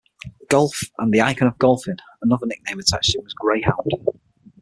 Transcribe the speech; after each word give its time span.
Golf" 0.49 0.81
and 0.97 1.13
"The 1.13 1.21
Icon 1.21 1.47
of 1.47 1.59
Golfing"; 1.59 1.97
another 2.23 2.47
nickname 2.47 2.79
attached 2.79 3.11
to 3.11 3.19
him 3.19 3.23
was 3.23 3.35
"Greyhound". 3.35 4.01